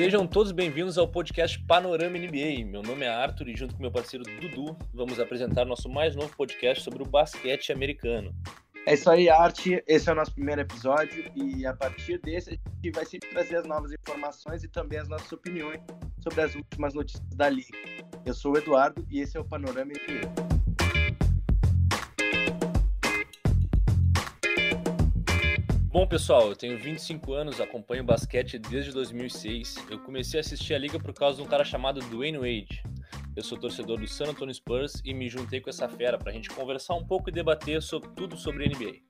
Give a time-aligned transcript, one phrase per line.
[0.00, 2.64] Sejam todos bem-vindos ao podcast Panorama NBA.
[2.64, 6.34] Meu nome é Arthur e junto com meu parceiro Dudu vamos apresentar nosso mais novo
[6.34, 8.34] podcast sobre o basquete americano.
[8.86, 9.84] É isso aí, Arte.
[9.86, 13.56] Esse é o nosso primeiro episódio e a partir desse a gente vai sempre trazer
[13.56, 15.82] as novas informações e também as nossas opiniões
[16.22, 17.76] sobre as últimas notícias da liga.
[18.24, 20.59] Eu sou o Eduardo e esse é o Panorama NBA.
[25.92, 29.74] Bom, pessoal, eu tenho 25 anos, acompanho basquete desde 2006.
[29.90, 32.80] Eu comecei a assistir a liga por causa de um cara chamado Dwayne Wade.
[33.34, 36.32] Eu sou torcedor do San Antonio Spurs e me juntei com essa fera para a
[36.32, 39.00] gente conversar um pouco e debater sobre, tudo sobre NBA.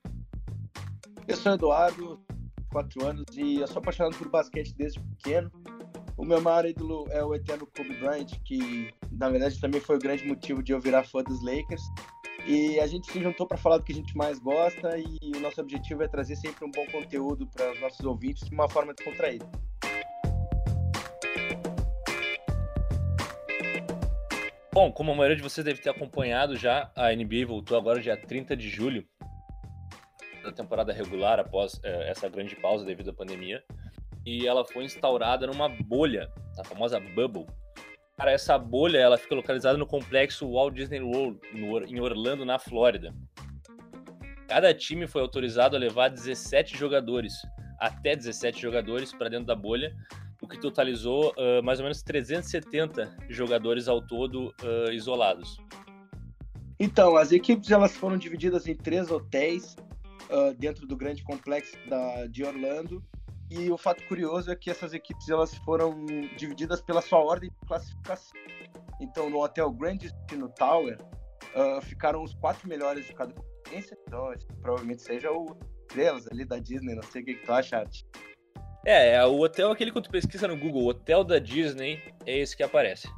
[1.29, 2.19] Eu sou Eduardo,
[2.73, 5.53] 4 anos, e eu sou apaixonado por basquete desde pequeno.
[6.17, 10.01] O meu maior ídolo é o eterno Kobe Bryant, que na verdade também foi o
[10.01, 11.83] grande motivo de eu virar fã dos Lakers.
[12.47, 15.41] E a gente se juntou para falar do que a gente mais gosta e o
[15.41, 18.95] nosso objetivo é trazer sempre um bom conteúdo para os nossos ouvintes de uma forma
[18.95, 19.47] descontraída.
[24.73, 28.17] Bom, como a maioria de vocês deve ter acompanhado já, a NBA voltou agora dia
[28.17, 29.05] 30 de julho
[30.43, 33.63] da temporada regular após é, essa grande pausa devido à pandemia.
[34.25, 37.47] E ela foi instaurada numa bolha, a famosa bubble,
[38.21, 41.41] Cara, essa bolha ela fica localizada no complexo Walt Disney World,
[41.89, 43.15] em Orlando, na Flórida.
[44.47, 47.33] Cada time foi autorizado a levar 17 jogadores,
[47.79, 49.97] até 17 jogadores, para dentro da bolha,
[50.39, 55.57] o que totalizou uh, mais ou menos 370 jogadores ao todo uh, isolados.
[56.79, 59.75] Então, as equipes elas foram divididas em três hotéis
[60.29, 63.03] uh, dentro do grande complexo da, de Orlando
[63.51, 66.05] e o fato curioso é que essas equipes elas foram
[66.37, 68.33] divididas pela sua ordem de classificação.
[69.01, 70.99] Então, no hotel Grand Destino Tower,
[71.55, 73.97] uh, ficaram os quatro melhores de cada conferência.
[74.07, 75.57] Então, provavelmente seja o
[75.91, 76.95] estrelas ali da Disney.
[76.95, 78.03] Não sei o que, que tu acha, Art.
[78.87, 82.57] É, é, o hotel, aquele que tu pesquisa no Google, hotel da Disney, é esse
[82.57, 83.09] que aparece.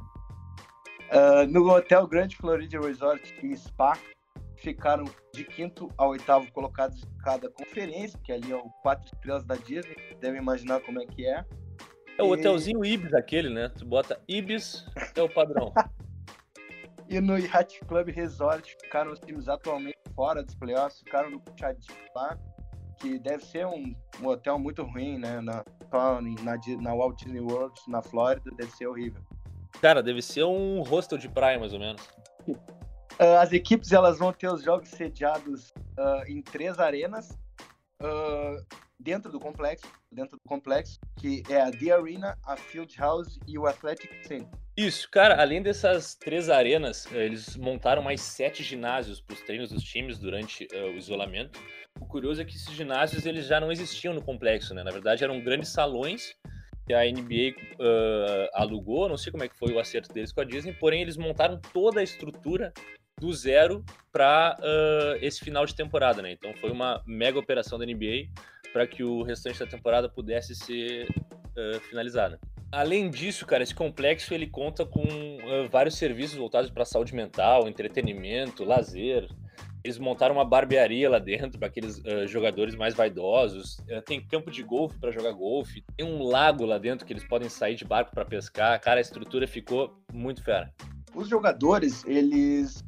[1.11, 3.97] Uh, no hotel Grand Florida Resort e Spa,
[4.63, 5.03] ficaram
[5.33, 9.55] de quinto ao oitavo colocados de cada conferência, que ali é o quatro estrelas da
[9.55, 11.43] Disney, devem imaginar como é que é.
[12.17, 12.39] É o e...
[12.39, 13.69] hotelzinho Ibis aquele, né?
[13.69, 14.85] Tu bota Ibis,
[15.15, 15.73] é o padrão.
[17.09, 21.97] e no Yacht Club Resort ficaram os times atualmente fora dos playoffs, ficaram no puxadinho
[22.15, 22.37] lá,
[23.01, 25.41] que deve ser um, um hotel muito ruim, né?
[25.41, 26.21] Na, na,
[26.81, 29.21] na Walt Disney World, na Flórida, deve ser horrível.
[29.81, 32.07] Cara, deve ser um hostel de praia, mais ou menos.
[33.19, 37.37] Uh, as equipes elas vão ter os jogos sediados uh, em três arenas
[38.01, 38.65] uh,
[38.99, 43.57] dentro do complexo, dentro do complexo, que é a The Arena, a Field House e
[43.57, 44.47] o Athletic Center.
[44.75, 49.83] Isso, cara, além dessas três arenas, eles montaram mais sete ginásios para os treinos dos
[49.83, 51.59] times durante o isolamento.
[52.01, 54.83] O curioso é que esses ginásios eles já não existiam no complexo, né?
[54.83, 56.35] Na verdade, eram grandes salões
[56.85, 60.41] que a NBA uh, alugou, não sei como é que foi o acerto deles com
[60.41, 62.73] a Disney, porém eles montaram toda a estrutura
[63.23, 66.33] do zero para uh, esse final de temporada, né?
[66.33, 68.27] Então foi uma mega operação da NBA
[68.73, 72.37] para que o restante da temporada pudesse ser uh, finalizada.
[72.69, 77.65] Além disso, cara, esse complexo ele conta com uh, vários serviços voltados para saúde mental,
[77.65, 79.29] entretenimento, lazer.
[79.85, 83.77] Eles montaram uma barbearia lá dentro para aqueles uh, jogadores mais vaidosos.
[83.89, 85.81] Uh, tem campo de golfe para jogar golfe.
[85.95, 88.81] Tem um lago lá dentro que eles podem sair de barco para pescar.
[88.81, 90.73] Cara, a estrutura ficou muito fera.
[91.15, 92.83] Os jogadores, eles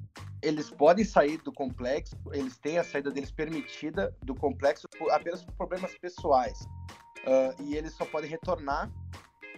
[0.45, 5.43] eles podem sair do complexo, eles têm a saída deles permitida do complexo por, apenas
[5.43, 6.59] por problemas pessoais.
[7.25, 8.91] Uh, e eles só podem retornar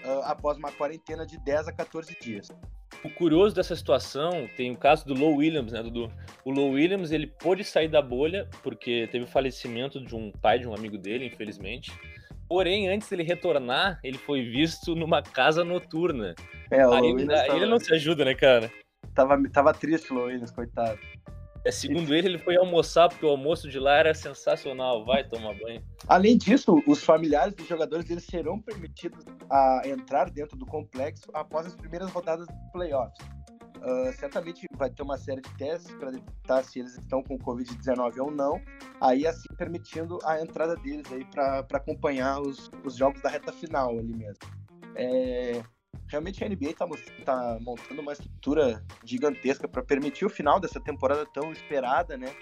[0.06, 2.48] uh, após uma quarentena de 10 a 14 dias.
[3.03, 6.09] O curioso dessa situação tem o caso do Low Williams, né, Dudu?
[6.46, 10.58] O Low Williams, ele pôde sair da bolha porque teve o falecimento de um pai
[10.59, 11.92] de um amigo dele, infelizmente.
[12.48, 16.34] Porém, antes dele retornar, ele foi visto numa casa noturna.
[16.72, 18.72] É, aí, ele, ele não se ajuda, né, cara?
[19.17, 21.00] Tava, tava triste o Williams, coitado.
[21.66, 25.03] É, segundo ele, ele foi almoçar porque o almoço de lá era sensacional.
[25.03, 25.83] Vai tomar banho.
[26.07, 31.65] Além disso, os familiares dos jogadores eles serão permitidos a entrar dentro do complexo após
[31.65, 33.18] as primeiras rodadas dos playoffs.
[33.77, 38.19] Uh, certamente vai ter uma série de testes para detectar se eles estão com Covid-19
[38.19, 38.62] ou não,
[39.01, 43.97] aí assim permitindo a entrada deles aí para acompanhar os, os jogos da reta final
[43.97, 44.39] ali mesmo.
[44.95, 45.62] É,
[46.07, 46.88] realmente a NBA está
[47.25, 52.33] tá montando uma estrutura gigantesca para permitir o final dessa temporada tão esperada, né?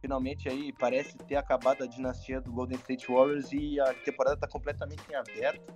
[0.00, 4.46] Finalmente aí parece ter acabado a dinastia do Golden State Warriors e a temporada está
[4.46, 5.72] completamente em aberto.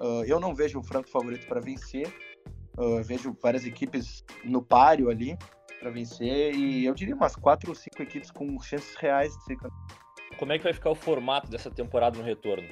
[0.00, 2.06] Uh, eu não vejo o franco favorito para vencer.
[2.78, 5.36] Uh, vejo várias equipes no páreo ali
[5.80, 9.56] para vencer e eu diria umas quatro ou cinco equipes com chances reais de ser
[10.38, 12.68] Como é que vai ficar o formato dessa temporada no retorno?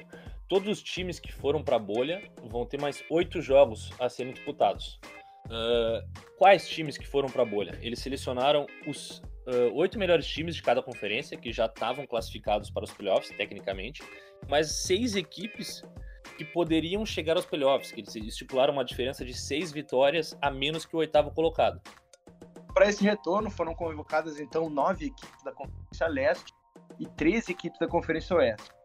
[0.47, 4.33] Todos os times que foram para a bolha vão ter mais oito jogos a serem
[4.33, 4.99] disputados.
[5.45, 6.05] Uh,
[6.37, 7.77] quais times que foram para a bolha?
[7.81, 9.21] Eles selecionaram os
[9.73, 14.03] oito uh, melhores times de cada conferência, que já estavam classificados para os playoffs, tecnicamente,
[14.49, 15.81] mas seis equipes
[16.37, 20.85] que poderiam chegar aos playoffs, que eles estipularam uma diferença de seis vitórias a menos
[20.85, 21.81] que o oitavo colocado.
[22.73, 26.53] Para esse retorno foram convocadas então nove equipes da Conferência Leste
[26.99, 28.76] e três equipes da Conferência Oeste.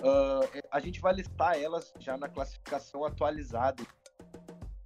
[0.00, 3.82] Uh, a gente vai listar elas já na classificação atualizada.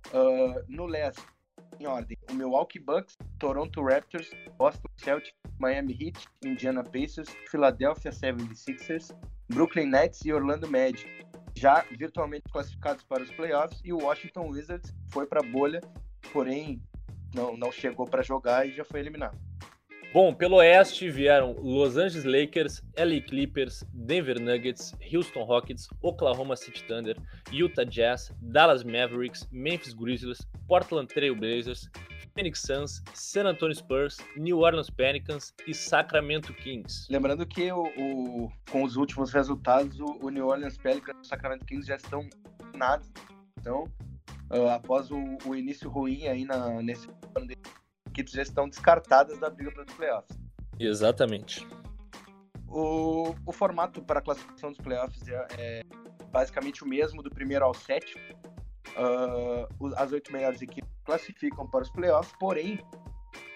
[0.09, 1.23] Uh, no leste,
[1.81, 9.17] em ordem, o Milwaukee Bucks, Toronto Raptors, Boston Celtics, Miami Heat, Indiana Pacers, Philadelphia 76ers,
[9.49, 11.09] Brooklyn Nets e Orlando Magic,
[11.56, 15.81] já virtualmente classificados para os playoffs, e o Washington Wizards foi para a bolha,
[16.32, 16.82] porém
[17.35, 19.38] não, não chegou para jogar e já foi eliminado.
[20.12, 26.85] Bom, pelo oeste vieram Los Angeles Lakers, LA Clippers, Denver Nuggets, Houston Rockets, Oklahoma City
[26.85, 27.17] Thunder,
[27.50, 31.88] Utah Jazz, Dallas Mavericks, Memphis Grizzlies, Portland Trail Blazers,
[32.35, 37.06] Phoenix Suns, San Antonio Spurs, New Orleans Pelicans e Sacramento Kings.
[37.11, 41.25] Lembrando que o, o com os últimos resultados, o, o, New Orleans Pelicans e o
[41.25, 42.29] Sacramento Kings já estão
[42.75, 43.03] nada.
[43.59, 43.85] Então,
[44.50, 45.17] uh, após o,
[45.47, 47.47] o, início ruim aí na, nesse ano
[48.12, 50.38] equipes já estão descartadas da briga para os playoffs.
[50.79, 51.67] Exatamente.
[52.69, 55.82] O, o formato para a classificação dos playoffs é, é,
[56.31, 58.23] basicamente o mesmo do primeiro ao sétimo.
[58.94, 62.79] Uh, as oito melhores equipes classificam para os playoffs, porém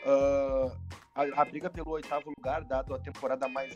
[0.07, 0.73] uh,
[1.15, 3.75] a, a, briga pelo oitavo lugar, dado a temporada mais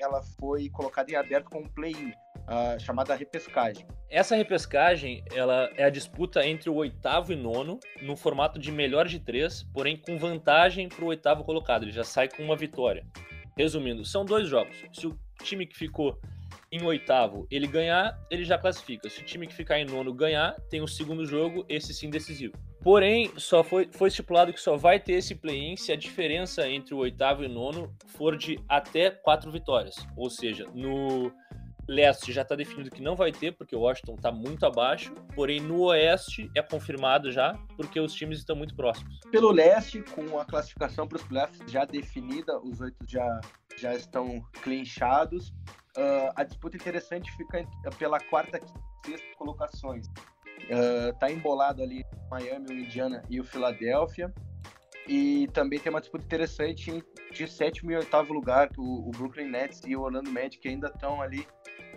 [0.00, 2.12] ela foi colocada em aberto com um play-in
[2.48, 3.86] uh, chamada repescagem.
[4.10, 9.06] Essa repescagem ela é a disputa entre o oitavo e nono, no formato de melhor
[9.06, 11.84] de três, porém com vantagem para o oitavo colocado.
[11.84, 13.06] Ele já sai com uma vitória.
[13.56, 14.76] Resumindo, são dois jogos.
[14.92, 16.18] Se o time que ficou
[16.70, 19.08] em oitavo ele ganhar, ele já classifica.
[19.08, 22.54] Se o time que ficar em nono ganhar, tem o segundo jogo, esse sim decisivo.
[22.82, 26.94] Porém, só foi, foi estipulado que só vai ter esse play-in se a diferença entre
[26.94, 29.96] o oitavo e o nono for de até quatro vitórias.
[30.16, 31.32] Ou seja, no
[31.88, 35.58] leste já está definido que não vai ter, porque o Washington está muito abaixo, porém
[35.60, 39.18] no oeste é confirmado já, porque os times estão muito próximos.
[39.30, 43.40] Pelo leste, com a classificação para os playoffs já definida, os oito já,
[43.78, 45.48] já estão clinchados.
[45.96, 47.66] Uh, a disputa interessante fica
[47.98, 50.06] pela quarta e sexta colocações.
[50.06, 54.32] Uh, tá embolado ali Miami, o Indiana e o Philadelphia.
[55.08, 57.02] E também tem uma disputa interessante
[57.32, 61.22] de sétimo e oitavo lugar, o, o Brooklyn Nets e o Orlando Magic ainda estão
[61.22, 61.46] ali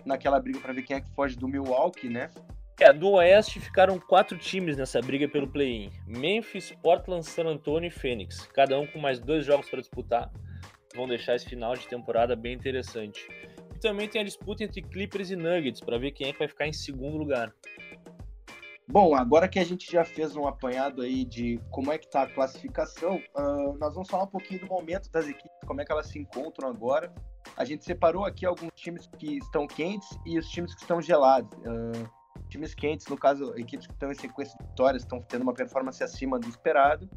[0.04, 2.30] naquela briga para ver quem é que foge do Milwaukee, né?
[2.80, 7.90] É, do Oeste ficaram quatro times nessa briga pelo play-in: Memphis, Portland, San Antonio e
[7.90, 10.30] Phoenix, cada um com mais dois jogos para disputar.
[10.94, 13.26] Vão deixar esse final de temporada bem interessante.
[13.74, 16.48] E também tem a disputa entre Clippers e Nuggets para ver quem é que vai
[16.48, 17.52] ficar em segundo lugar.
[18.92, 22.24] Bom, agora que a gente já fez um apanhado aí de como é que tá
[22.24, 25.90] a classificação, uh, nós vamos falar um pouquinho do momento das equipes, como é que
[25.90, 27.10] elas se encontram agora.
[27.56, 31.50] A gente separou aqui alguns times que estão quentes e os times que estão gelados.
[31.60, 32.06] Uh,
[32.50, 36.04] times quentes, no caso, equipes que estão em sequência de vitórias, estão tendo uma performance
[36.04, 37.08] acima do esperado.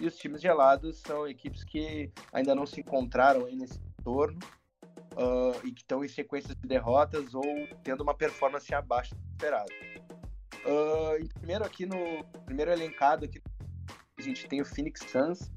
[0.00, 4.40] E os times gelados são equipes que ainda não se encontraram aí nesse torno
[5.12, 7.44] uh, e que estão em sequência de derrotas ou
[7.84, 9.70] tendo uma performance abaixo do esperado.
[10.64, 13.40] Uh, primeiro aqui no primeiro elencado aqui
[14.18, 15.50] a gente tem o Phoenix Suns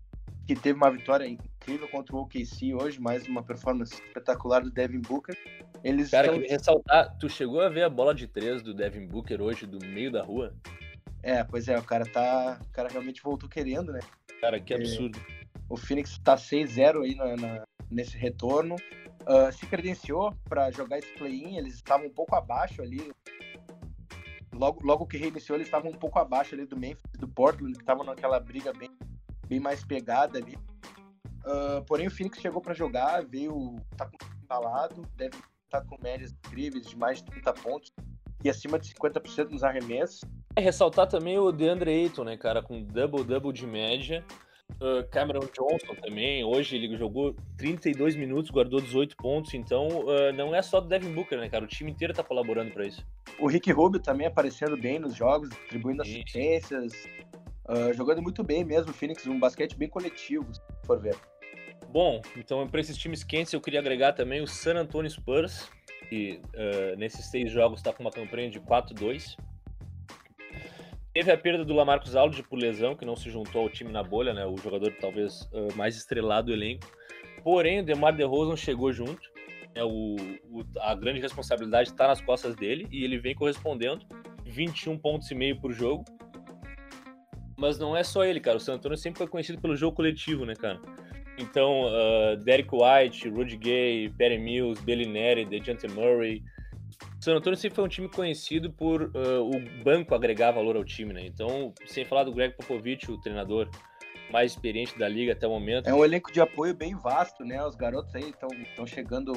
[0.48, 5.00] que teve uma vitória incrível contra o OKC hoje, mais uma performance espetacular do Devin
[5.00, 5.38] Booker.
[5.84, 6.50] Eles Cara, estão...
[6.50, 10.12] ressaltar, tu chegou a ver a bola de três do Devin Booker hoje do meio
[10.12, 10.54] da rua?
[11.22, 14.02] É, pois é, o cara tá, o cara realmente voltou querendo, né?
[14.42, 15.18] Cara, que absurdo.
[15.18, 18.76] É, o Phoenix tá 6-0 aí na, na, nesse retorno.
[19.22, 23.10] Uh, se credenciou para jogar esse play-in, eles estavam um pouco abaixo ali
[24.54, 27.82] logo, logo que reiniciou, eles estavam um pouco abaixo ali do Memphis, do Portland, que
[27.82, 28.90] estavam naquela briga bem,
[29.48, 30.56] bem mais pegada ali.
[31.46, 36.02] Uh, porém, o Phoenix chegou para jogar, veio, tá com instalado, deve estar tá com
[36.02, 37.92] médias incríveis de mais de 30 pontos
[38.44, 40.22] e acima de 50% nos arremessos.
[40.56, 44.24] É ressaltar também o DeAndre Ayton, né, cara, com double-double de média.
[44.82, 50.54] Uh, Cameron Johnson também, hoje ele jogou 32 minutos, guardou 18 pontos, então uh, não
[50.54, 51.64] é só do Devin Booker, né, cara?
[51.64, 53.06] O time inteiro tá colaborando para isso.
[53.40, 56.94] O Rick Rubio também aparecendo bem nos jogos, distribuindo assistências,
[57.70, 61.16] uh, jogando muito bem mesmo o Phoenix, um basquete bem coletivo, se for ver.
[61.90, 65.70] Bom, então para esses times quentes eu queria agregar também o San Antonio Spurs,
[66.10, 66.42] que
[66.98, 69.38] nesses seis jogos está com uma campanha de 4-2.
[71.14, 74.02] Teve a perda do Lamarcus Aldridge por lesão, que não se juntou ao time na
[74.02, 74.46] bolha, né?
[74.48, 76.88] O jogador talvez uh, mais estrelado do elenco.
[77.44, 79.22] Porém, o DeMar DeRozan chegou junto.
[79.76, 80.16] É, o,
[80.50, 84.06] o, a grande responsabilidade está nas costas dele e ele vem correspondendo
[84.46, 86.04] 21 pontos e meio por jogo.
[87.58, 88.58] Mas não é só ele, cara.
[88.58, 90.82] O San Antonio sempre foi conhecido pelo jogo coletivo, né, cara?
[91.38, 96.42] Então, uh, Derek White, Rudy Gay, Perry Mills, Bellinelli, DeJounte Murray.
[97.24, 101.14] San Antonio sempre foi um time conhecido por uh, o banco agregar valor ao time,
[101.14, 101.26] né?
[101.26, 103.70] Então, sem falar do Greg Popovich, o treinador
[104.30, 105.88] mais experiente da liga até o momento.
[105.88, 107.66] É um elenco de apoio bem vasto, né?
[107.66, 109.32] Os garotos aí estão chegando,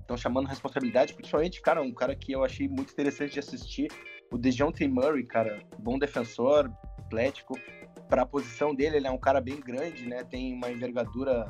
[0.00, 3.86] estão chamando responsabilidade, principalmente, cara, um cara que eu achei muito interessante de assistir,
[4.32, 6.68] o DeJounte Murray, cara, bom defensor,
[6.98, 7.54] atlético,
[8.08, 10.24] para a posição dele, ele é um cara bem grande, né?
[10.24, 11.48] Tem uma envergadura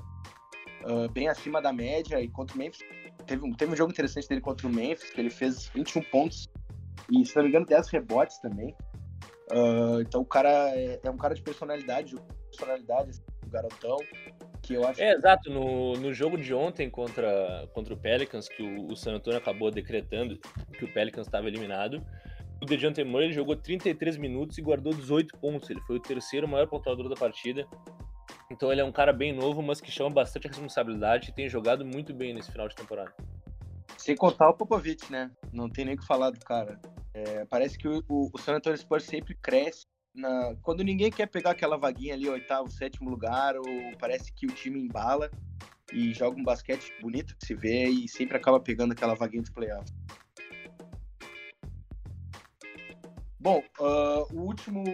[0.84, 2.20] uh, bem acima da média.
[2.20, 2.82] E contra o Memphis,
[3.30, 6.48] teve um, teve um jogo interessante dele contra o Memphis, que ele fez 21 pontos
[7.10, 8.74] e, se não me engano, 10 rebotes também.
[9.52, 12.20] Uh, então o cara é, é, um cara de personalidade, de
[12.50, 13.96] personalidade, assim, um garotão.
[14.62, 15.18] Que eu acho é, que...
[15.18, 15.50] exato.
[15.50, 19.70] No, no jogo de ontem contra, contra o Pelicans, que o, o San Antonio acabou
[19.70, 20.36] decretando
[20.76, 22.04] que o Pelicans estava eliminado,
[22.60, 25.70] o DeJounte Murray jogou 33 minutos e guardou 18 pontos.
[25.70, 27.66] Ele foi o terceiro maior pontuador da partida.
[28.50, 31.84] Então ele é um cara bem novo, mas que chama bastante responsabilidade e tem jogado
[31.84, 33.14] muito bem nesse final de temporada.
[33.96, 35.30] Sem contar o Popovich, né?
[35.52, 36.80] Não tem nem o que falar do cara.
[37.14, 40.56] É, parece que o, o, o San Antonio Spurs sempre cresce na...
[40.62, 43.64] quando ninguém quer pegar aquela vaguinha ali, oitavo, sétimo lugar, ou
[43.98, 45.30] parece que o time embala
[45.92, 49.52] e joga um basquete bonito de se ver e sempre acaba pegando aquela vaguinha de
[49.52, 49.92] playoffs.
[53.38, 54.84] Bom, uh, o último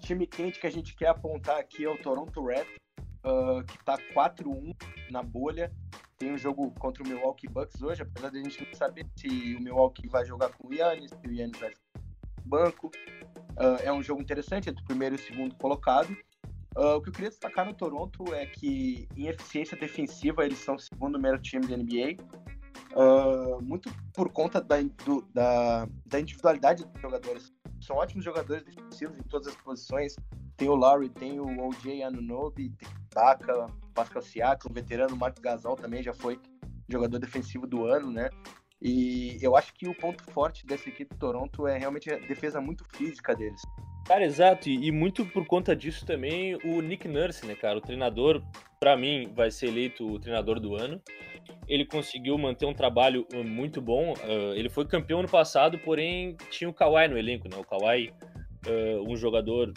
[0.00, 2.81] time quente que a gente quer apontar aqui é o Toronto Raptors,
[3.24, 4.74] uh, que está 4-1
[5.10, 5.72] na bolha.
[6.18, 9.56] Tem um jogo contra o Milwaukee Bucks hoje, apesar de a gente não saber se
[9.56, 12.00] o Milwaukee vai jogar com o Yannis, se o Yannis vai ficar
[12.38, 12.90] no banco.
[13.52, 16.16] Uh, é um jogo interessante entre o primeiro e o segundo colocado.
[16.76, 20.76] Uh, o que eu queria destacar no Toronto é que em eficiência defensiva eles são
[20.76, 22.22] o segundo melhor time da NBA.
[22.94, 27.52] Uh, muito por conta da, do, da, da individualidade dos jogadores
[27.82, 30.14] são ótimos jogadores defensivos em todas as posições.
[30.56, 35.40] Tem o Lowry, tem o OJ Anunobi, tem o Daka, Pascal Siakam, o veterano Marco
[35.40, 36.40] Gasol também já foi
[36.88, 38.30] jogador defensivo do ano, né?
[38.80, 42.60] E eu acho que o ponto forte dessa equipe do Toronto é realmente a defesa
[42.60, 43.62] muito física deles.
[44.04, 47.78] Cara, exato, e, muito por conta disso também o Nick Nurse, né, cara?
[47.78, 48.42] O treinador,
[48.80, 51.00] para mim, vai ser eleito o treinador do ano.
[51.68, 54.12] Ele conseguiu manter um trabalho uh, muito bom.
[54.14, 57.56] Uh, ele foi campeão no passado, porém tinha o Kawhi no elenco, né?
[57.56, 58.12] O Kawhi,
[58.66, 59.72] uh, um jogador,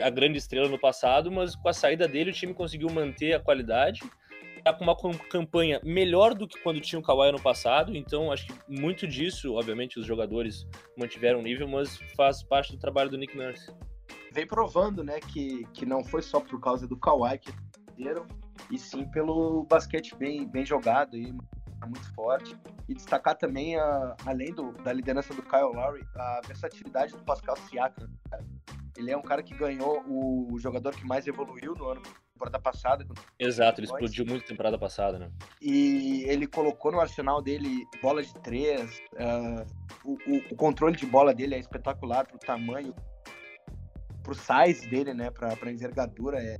[0.00, 3.40] a grande estrela no passado, mas com a saída dele o time conseguiu manter a
[3.40, 4.00] qualidade.
[4.64, 4.96] Tá com uma
[5.30, 9.54] campanha melhor do que quando tinha o Kawhi no passado, então acho que muito disso,
[9.54, 10.66] obviamente, os jogadores
[10.96, 13.72] mantiveram o nível, mas faz parte do trabalho do Nick Nurse.
[14.32, 17.52] Vem provando, né, que, que não foi só por causa do Kawhi que
[17.86, 18.26] perderam,
[18.70, 21.32] e sim pelo basquete bem, bem jogado e
[21.86, 22.56] muito forte.
[22.88, 27.56] E destacar também, a, além do, da liderança do Kyle Lowry, a versatilidade do Pascal
[27.56, 28.08] Siakam.
[28.96, 32.02] Ele é um cara que ganhou o jogador que mais evoluiu no ano
[32.38, 33.06] temporada passada.
[33.38, 35.30] Exato, ele explodiu muito na temporada passada, né?
[35.60, 39.66] E ele colocou no arsenal dele bola de três, uh,
[40.04, 42.94] o, o, o, controle de bola dele é espetacular pro tamanho,
[44.22, 45.30] pro size dele, né?
[45.30, 46.38] Pra, pra envergadura.
[46.40, 46.58] É,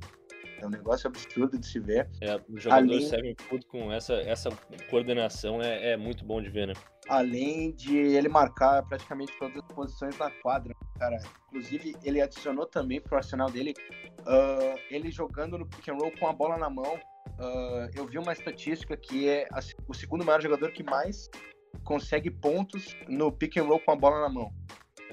[0.60, 2.08] é um negócio absurdo de se ver.
[2.20, 3.06] É, o jogador Além...
[3.06, 4.50] seven foot com essa, essa
[4.90, 6.74] coordenação é, é muito bom de ver, né?
[7.08, 11.18] Além de ele marcar praticamente todas as posições na quadra, cara.
[11.48, 13.74] Inclusive, ele adicionou também pro arsenal dele
[14.20, 16.94] uh, ele jogando no pick and roll com a bola na mão.
[17.38, 21.30] Uh, eu vi uma estatística que é a, o segundo maior jogador que mais
[21.84, 24.52] consegue pontos no pick and roll com a bola na mão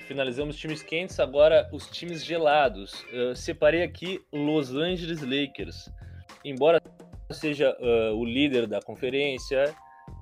[0.05, 3.03] finalizamos times quentes, agora os times gelados.
[3.11, 5.89] Uh, separei aqui Los Angeles Lakers.
[6.43, 6.81] Embora
[7.31, 9.75] seja uh, o líder da conferência,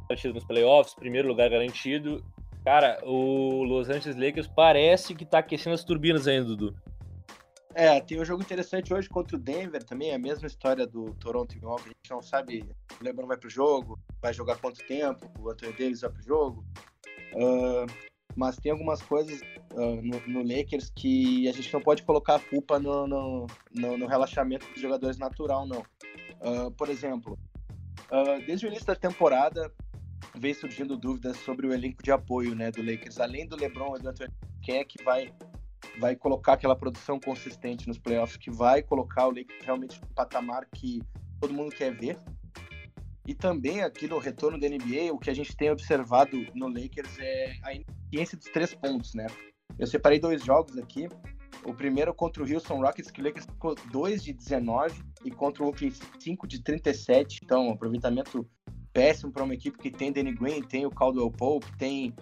[0.07, 2.23] partido nos playoffs, primeiro lugar garantido,
[2.63, 6.75] cara, o Los Angeles Lakers parece que tá aquecendo as turbinas ainda, Dudu.
[7.75, 11.13] É, tem um jogo interessante hoje contra o Denver também, é a mesma história do
[11.15, 11.59] Toronto e.
[11.65, 12.63] A gente não sabe,
[12.99, 16.65] o LeBron vai pro jogo, vai jogar quanto tempo, o Anthony Davis vai pro jogo.
[17.33, 19.41] Uh, mas tem algumas coisas
[19.73, 23.97] uh, no, no, Lakers que a gente não pode colocar a culpa no, no, no,
[23.97, 25.83] no relaxamento dos jogadores natural, não.
[26.41, 27.37] Uh, por exemplo,
[28.11, 29.71] uh, desde o início da temporada
[30.35, 33.19] vem surgindo dúvidas sobre o elenco de apoio né, do Lakers.
[33.19, 35.31] Além do LeBron e do Anthony, quem é que vai,
[35.99, 40.65] vai colocar aquela produção consistente nos playoffs, que vai colocar o Lakers realmente no patamar
[40.73, 41.01] que
[41.39, 42.17] todo mundo quer ver?
[43.25, 47.17] E também aqui no retorno da NBA, o que a gente tem observado no Lakers
[47.19, 49.27] é a ineficiência dos três pontos, né?
[49.79, 51.07] Eu separei dois jogos aqui.
[51.65, 55.63] O primeiro contra o Houston Rockets, que o Lakers ficou 2 de 19, e contra
[55.63, 57.39] o OKC 5 de 37.
[57.43, 58.45] Então, um aproveitamento
[58.91, 62.13] péssimo para uma equipe que tem Danny Green, tem o Caldwell Pope, tem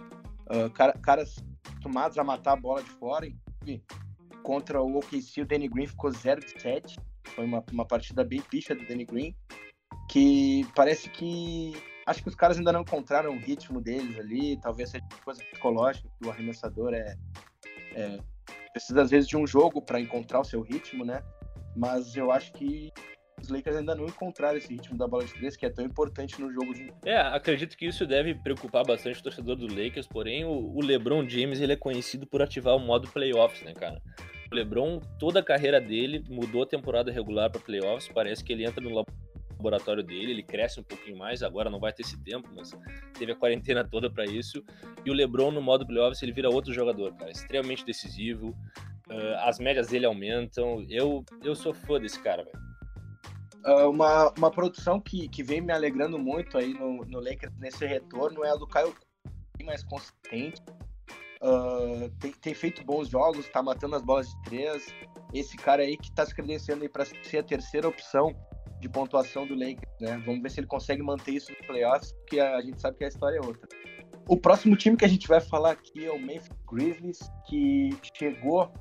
[0.48, 1.36] uh, cara, caras
[1.82, 3.28] acostumados a matar a bola de fora.
[4.42, 6.98] Contra o OKC, o Danny Green ficou 0 de 7.
[7.28, 9.34] Foi uma, uma partida bem picha do Danny Green.
[10.08, 11.72] Que parece que.
[12.06, 14.58] Acho que os caras ainda não encontraram o ritmo deles ali.
[14.60, 17.16] Talvez seja coisa psicológica, que o arremessador é,
[17.94, 18.18] é
[18.72, 21.22] precisa às vezes de um jogo para encontrar o seu ritmo, né?
[21.76, 22.92] Mas eu acho que
[23.40, 26.40] os Lakers ainda não encontraram esse ritmo da bola de três que é tão importante
[26.40, 26.92] no jogo de.
[27.04, 31.60] É, acredito que isso deve preocupar bastante o torcedor do Lakers, porém o, LeBron James
[31.60, 34.00] ele é conhecido por ativar o modo playoffs, né, cara?
[34.50, 38.64] O LeBron, toda a carreira dele mudou a temporada regular para playoffs, parece que ele
[38.64, 38.90] entra no
[39.70, 42.72] dele, ele cresce um pouquinho mais, agora não vai ter esse tempo, mas
[43.18, 44.64] teve a quarentena toda para isso.
[45.04, 48.56] E o LeBron no modo playoffs, ele vira outro jogador, cara, extremamente decisivo.
[49.08, 50.84] Uh, as médias dele aumentam.
[50.88, 52.62] Eu, eu sou fã desse cara, velho.
[53.64, 57.86] Uh, uma, uma produção que, que vem me alegrando muito aí no, no Lakers nesse
[57.86, 58.94] retorno é a do Caio
[59.64, 60.60] mais consistente.
[61.40, 64.94] Uh, tem, tem, feito bons jogos, tá matando as bolas de três.
[65.32, 68.34] Esse cara aí que tá se credenciando aí para ser a terceira opção
[68.82, 70.20] de pontuação do Lakers, né?
[70.26, 73.08] Vamos ver se ele consegue manter isso nos playoffs, porque a, gente sabe que a
[73.08, 73.68] história é outra.
[74.28, 78.72] O próximo time que a gente vai falar aqui é o Memphis Grizzlies, que chegou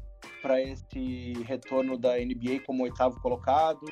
[0.42, 3.86] para esse retorno da NBA como oitavo colocado,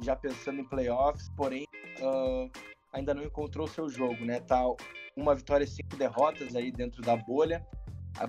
[0.00, 1.66] já pensando em playoffs, porém
[2.00, 2.50] uh,
[2.94, 4.40] ainda não encontrou seu jogo, né?
[4.40, 4.62] Tá
[5.14, 7.62] uma vitória e cinco derrotas aí dentro da bolha.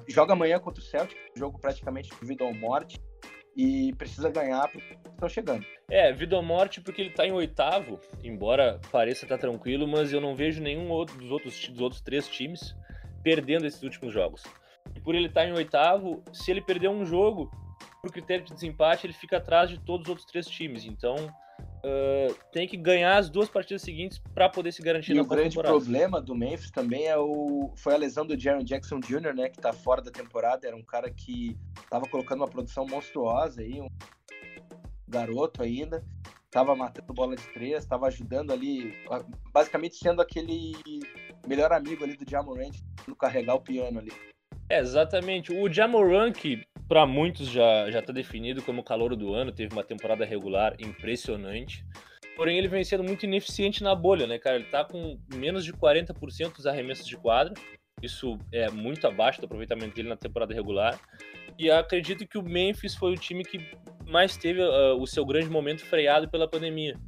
[0.09, 2.99] Joga amanhã contra o Celtic, jogo praticamente de vida ou morte,
[3.55, 5.65] e precisa ganhar porque estão chegando.
[5.89, 10.13] É, vida ou morte porque ele tá em oitavo, embora pareça estar tá tranquilo, mas
[10.13, 12.75] eu não vejo nenhum outro dos outros, dos outros três times
[13.23, 14.43] perdendo esses últimos jogos.
[14.95, 17.51] E por ele estar tá em oitavo, se ele perder um jogo,
[18.01, 20.85] por critério de desempate, ele fica atrás de todos os outros três times.
[20.85, 21.15] Então,
[21.83, 25.25] uh, tem que ganhar as duas partidas seguintes para poder se garantir e na o
[25.25, 29.49] grande problema do Memphis também é o foi a lesão do Jaron Jackson Jr., né,
[29.49, 30.67] que está fora da temporada.
[30.67, 33.87] Era um cara que estava colocando uma produção monstruosa aí, um
[35.07, 36.03] garoto ainda.
[36.49, 38.93] Tava matando bola de três, estava ajudando ali,
[39.53, 40.73] basicamente sendo aquele
[41.47, 42.75] melhor amigo ali do Jamorant
[43.21, 44.11] carregar o piano ali.
[44.67, 45.53] É, exatamente.
[45.53, 49.81] O Jamoran, que para muitos já já está definido como calor do ano, teve uma
[49.81, 51.85] temporada regular impressionante.
[52.35, 54.57] Porém, ele vem sendo muito ineficiente na bolha, né, cara?
[54.57, 57.53] Ele tá com menos de 40% dos arremessos de quadra.
[58.01, 60.99] Isso é muito abaixo do aproveitamento dele na temporada regular.
[61.57, 63.65] E acredito que o Memphis foi o time que
[64.05, 66.99] mais teve uh, o seu grande momento freado pela pandemia.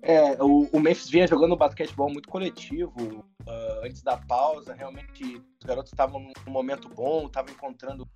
[0.00, 4.72] É, o, o Memphis vinha jogando basquetebol muito coletivo uh, antes da pausa.
[4.72, 8.08] Realmente, os garotos estavam num momento bom, estavam encontrando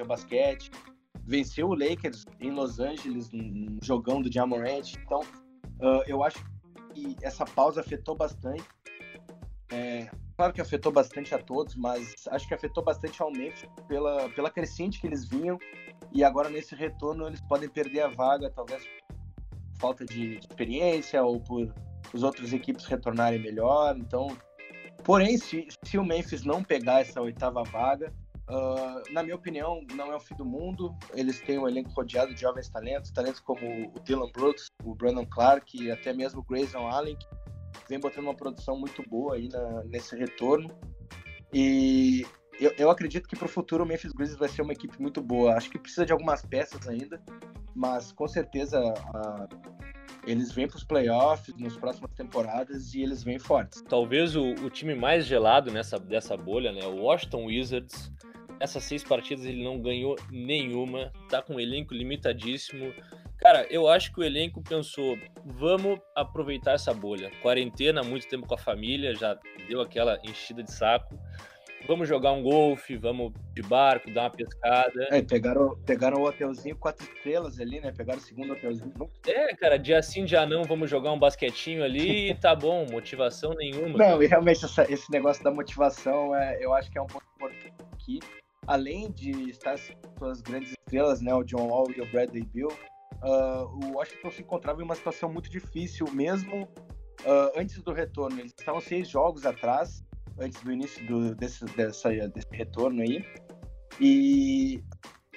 [0.00, 0.70] seu basquete.
[1.26, 4.94] Venceu o Lakers em Los Angeles, num jogão do Jamorant.
[5.04, 6.42] Então, uh, eu acho
[6.92, 8.64] que essa pausa afetou bastante.
[9.70, 14.28] É, claro que afetou bastante a todos, mas acho que afetou bastante ao Memphis pela,
[14.30, 15.58] pela crescente que eles vinham.
[16.12, 21.22] E agora, nesse retorno, eles podem perder a vaga, talvez por falta de, de experiência
[21.22, 21.72] ou por
[22.12, 23.96] os outros equipes retornarem melhor.
[23.96, 24.36] Então,
[25.04, 28.12] porém, se, se o Memphis não pegar essa oitava vaga,
[28.50, 30.92] Uh, na minha opinião, não é o fim do mundo.
[31.14, 33.60] Eles têm um elenco rodeado de jovens talentos, talentos como
[33.94, 37.26] o Dylan Brooks, o Brandon Clark e até mesmo o Grayson Allen, que
[37.88, 40.68] vem botando uma produção muito boa aí na, nesse retorno.
[41.52, 42.26] E
[42.60, 45.22] eu, eu acredito que para o futuro o Memphis Grizzlies vai ser uma equipe muito
[45.22, 45.54] boa.
[45.54, 47.22] Acho que precisa de algumas peças ainda,
[47.74, 49.89] mas com certeza uh,
[50.26, 53.82] eles vêm para os playoffs nas próximas temporadas e eles vêm fortes.
[53.88, 58.10] Talvez o, o time mais gelado nessa dessa bolha, né, o Washington Wizards
[58.60, 62.92] essas seis partidas ele não ganhou nenhuma, tá com um elenco limitadíssimo.
[63.38, 67.30] Cara, eu acho que o elenco pensou, vamos aproveitar essa bolha.
[67.40, 71.18] Quarentena, muito tempo com a família, já deu aquela enchida de saco.
[71.90, 75.08] Vamos jogar um golfe, vamos de barco, dar uma pescada.
[75.10, 77.90] É, pegaram, pegaram o hotelzinho quatro estrelas ali, né?
[77.90, 78.92] Pegaram o segundo hotelzinho.
[79.26, 83.54] É, cara, dia sim, dia não, vamos jogar um basquetinho ali e tá bom, motivação
[83.54, 83.98] nenhuma.
[83.98, 87.26] Não, e realmente essa, esse negócio da motivação, é, eu acho que é um ponto
[87.34, 88.20] importante aqui
[88.68, 89.74] além de estar
[90.16, 94.30] com as grandes estrelas, né, o John Wall e o Bradley Bill, uh, o Washington
[94.30, 98.38] se encontrava em uma situação muito difícil, mesmo uh, antes do retorno.
[98.38, 100.04] Eles estavam seis jogos atrás,
[100.40, 103.24] antes do início do, desse, dessa, desse retorno aí.
[104.00, 104.82] E,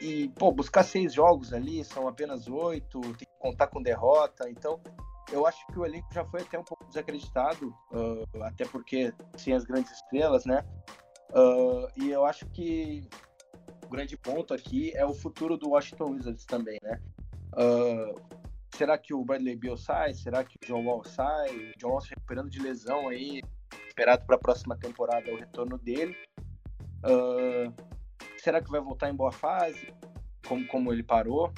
[0.01, 4.49] e, pô, buscar seis jogos ali, são apenas oito, tem que contar com derrota.
[4.49, 4.79] Então,
[5.31, 9.53] eu acho que o elenco já foi até um pouco desacreditado, uh, até porque sem
[9.53, 10.63] as grandes estrelas, né?
[11.31, 13.07] Uh, e eu acho que
[13.85, 17.01] o grande ponto aqui é o futuro do Washington Wizards também, né?
[17.53, 18.21] Uh,
[18.75, 20.13] será que o Bradley Beal sai?
[20.13, 21.49] Será que o John Wall sai?
[21.49, 23.41] O John Wall se recuperando de lesão aí,
[23.93, 26.17] esperado para a próxima temporada o retorno dele.
[27.05, 27.71] Uh,
[28.37, 29.93] será que vai voltar em boa fase?
[30.47, 31.53] Como, como ele parou?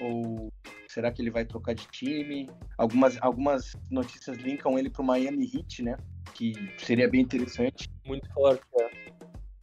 [0.00, 0.52] Ou
[0.88, 2.48] será que ele vai trocar de time?
[2.78, 5.96] Algumas, algumas notícias linkam ele para o Miami Heat, né?
[6.32, 7.90] Que seria bem interessante.
[8.06, 9.10] Muito forte, é.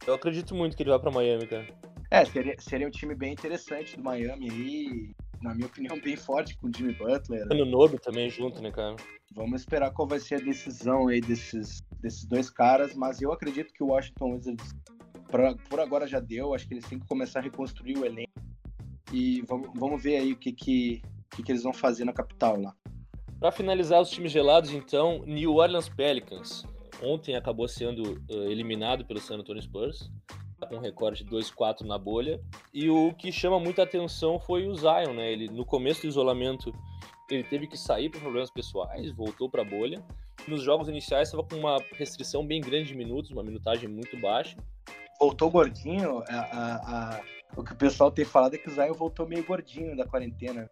[0.06, 1.66] Eu acredito muito que ele vai para Miami, cara.
[2.10, 5.14] É, seria, seria um time bem interessante do Miami aí.
[5.42, 7.46] Na minha opinião, bem forte com o Jimmy Butler.
[7.46, 8.96] No Nobe também junto, né, cara?
[9.34, 13.72] Vamos esperar qual vai ser a decisão aí desses, desses dois caras, mas eu acredito
[13.72, 14.74] que o Washington Wizards,
[15.28, 16.54] pra, por agora já deu.
[16.54, 18.32] Acho que eles têm que começar a reconstruir o elenco.
[19.12, 22.60] E vamos, vamos ver aí o que, que, que, que eles vão fazer na capital
[22.60, 22.74] lá.
[23.40, 26.64] Para finalizar os times gelados, então, New Orleans Pelicans.
[27.02, 30.10] Ontem acabou sendo uh, eliminado pelo San Antonio Spurs
[30.66, 32.40] com um recorde de 2-4 na bolha.
[32.72, 35.32] E o que chama muita atenção foi o Zion, né?
[35.32, 36.72] Ele no começo do isolamento
[37.30, 40.02] ele teve que sair por problemas pessoais, voltou para a bolha.
[40.46, 44.56] Nos jogos iniciais estava com uma restrição bem grande de minutos, uma minutagem muito baixa.
[45.20, 46.22] Voltou gordinho.
[46.28, 47.20] A, a, a...
[47.56, 50.70] O que o pessoal tem falado é que o Zion voltou meio gordinho da quarentena.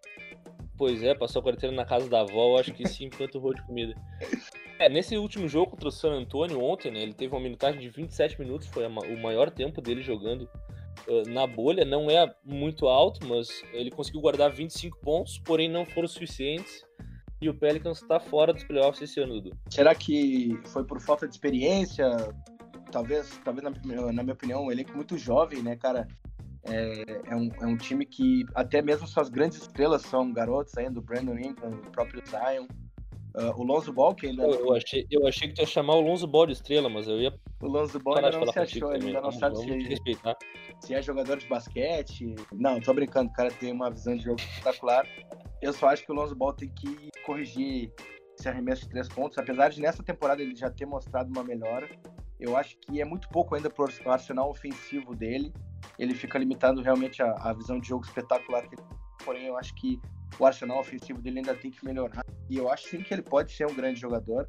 [0.77, 3.63] Pois é, passou a quarentena na casa da avó, acho que sim, enquanto rolo de
[3.63, 3.95] comida.
[4.79, 7.89] É, nesse último jogo contra o San Antonio ontem, né, ele teve uma minutagem de
[7.89, 10.43] 27 minutos, foi o maior tempo dele jogando
[11.09, 11.83] uh, na bolha.
[11.83, 16.85] Não é muito alto, mas ele conseguiu guardar 25 pontos, porém não foram suficientes.
[17.41, 19.57] E o Pelicans está fora dos playoffs esse ano, Dudu.
[19.69, 22.09] Será que foi por falta de experiência?
[22.91, 26.09] Talvez, talvez na, na minha opinião, um elenco muito jovem, né, cara?
[26.65, 30.99] É, é, um, é um time que até mesmo suas grandes estrelas são garotos ainda,
[30.99, 32.67] o Brandon Ingram, o próprio Zion.
[33.37, 34.45] Uh, o Lonzo Ball, que ainda.
[34.45, 37.21] Eu, achei, eu achei que tu ia chamar o Lonzo Ball de estrela, mas eu
[37.21, 37.35] ia.
[37.61, 39.99] O Lonzo Ball ainda não se achou, ele ainda não sabe se,
[40.81, 42.35] se é jogador de basquete.
[42.51, 45.07] Não, tô brincando, o cara tem uma visão de jogo espetacular.
[45.61, 47.93] Eu só acho que o Lonzo Ball tem que corrigir
[48.39, 51.91] esse arremesso de três pontos, apesar de nessa temporada ele já ter mostrado uma melhora.
[52.41, 55.53] Eu acho que é muito pouco ainda pro arsenal ofensivo dele.
[55.99, 58.83] Ele fica limitando realmente a, visão de jogo espetacular que ele
[59.25, 60.01] porém eu acho que
[60.39, 62.25] o arsenal ofensivo dele ainda tem que melhorar.
[62.49, 64.49] E eu acho sim que ele pode ser um grande jogador.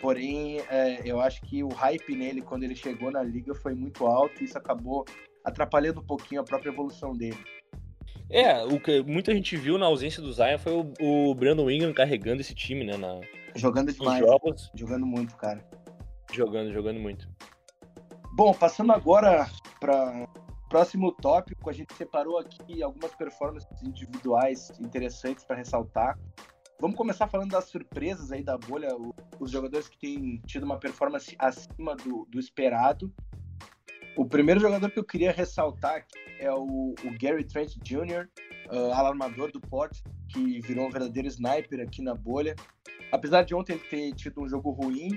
[0.00, 4.06] Porém, é, eu acho que o hype nele, quando ele chegou na liga, foi muito
[4.06, 5.04] alto e isso acabou
[5.44, 7.38] atrapalhando um pouquinho a própria evolução dele.
[8.28, 11.92] É, o que muita gente viu na ausência do Zion foi o, o Brandon Ingram
[11.92, 12.96] carregando esse time, né?
[12.96, 13.20] Na,
[13.54, 14.24] jogando demais.
[14.74, 15.62] Jogando muito, cara.
[16.32, 17.28] Jogando, jogando muito.
[18.34, 19.46] Bom, passando agora
[19.78, 20.26] para
[20.72, 26.18] Próximo tópico, a gente separou aqui algumas performances individuais interessantes para ressaltar.
[26.80, 28.88] Vamos começar falando das surpresas aí da bolha,
[29.38, 33.12] os jogadores que têm tido uma performance acima do, do esperado.
[34.16, 36.06] O primeiro jogador que eu queria ressaltar
[36.40, 38.26] é o, o Gary Trent Jr.,
[38.70, 42.56] uh, alarmador do Port, que virou um verdadeiro sniper aqui na bolha.
[43.12, 45.10] Apesar de ontem ele ter tido um jogo ruim,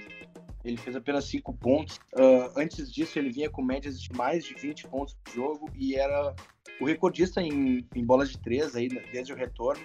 [0.65, 1.97] ele fez apenas 5 pontos.
[2.13, 5.95] Uh, antes disso, ele vinha com médias de mais de 20 pontos por jogo e
[5.95, 6.35] era
[6.81, 9.81] o recordista em, em bolas de 3 aí, desde o retorno.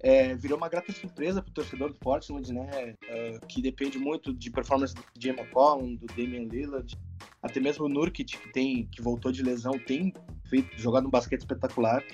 [0.00, 2.94] É, virou uma grata surpresa para o torcedor do Portland, né?
[3.04, 6.94] Uh, que depende muito de performance do DJ McCollum, do Damian Lillard,
[7.42, 10.12] até mesmo o Nurkic, que, tem, que voltou de lesão, tem
[10.48, 12.04] feito, jogado um basquete espetacular.